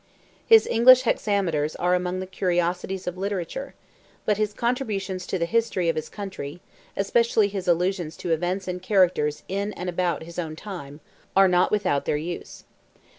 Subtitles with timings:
[0.47, 3.75] His English hexameters are among the curiosities of literature,
[4.25, 6.59] but his contributions to the history of his country,
[6.97, 11.01] especially his allusions to events and characters in and about his own time,
[11.35, 12.63] are not without their use.